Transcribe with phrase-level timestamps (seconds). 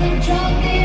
[0.00, 0.79] the drug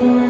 [0.00, 0.29] for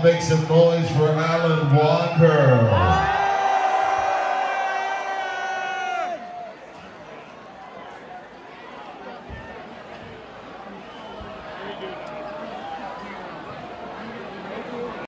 [0.00, 0.59] love, make some noise